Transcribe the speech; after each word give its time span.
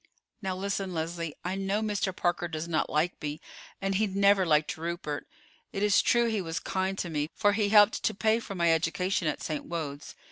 "Now 0.41 0.55
listen, 0.55 0.95
Leslie. 0.95 1.35
I 1.45 1.53
know 1.53 1.83
Mr. 1.83 2.11
Parker 2.11 2.47
does 2.47 2.67
not 2.67 2.89
like 2.89 3.21
me, 3.21 3.39
and 3.79 3.93
he 3.93 4.07
never 4.07 4.47
liked 4.47 4.75
Rupert. 4.75 5.27
It 5.71 5.83
is 5.83 6.01
true 6.01 6.25
he 6.27 6.41
was 6.41 6.59
kind 6.59 6.97
to 6.97 7.09
me, 7.11 7.29
for 7.35 7.53
he 7.53 7.69
helped 7.69 8.01
to 8.01 8.15
pay 8.15 8.39
for 8.39 8.55
my 8.55 8.73
education 8.73 9.27
at 9.27 9.43
St. 9.43 9.63
Wode's. 9.63 10.15